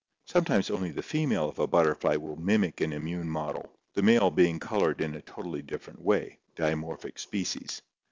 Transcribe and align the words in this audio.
Sometimes 0.25 0.71
only 0.71 0.89
the 0.89 1.03
female 1.03 1.47
of 1.47 1.59
a 1.59 1.67
butterfly 1.67 2.15
will 2.15 2.35
mimic 2.35 2.81
an 2.81 2.91
immune 2.91 3.29
model, 3.29 3.71
the 3.93 4.01
male 4.01 4.31
being 4.31 4.57
colored 4.59 4.99
in 4.99 5.13
a 5.13 5.21
totally 5.21 5.61
different 5.61 6.01
way 6.01 6.39
(dimorphic 6.55 7.19
species). 7.19 7.83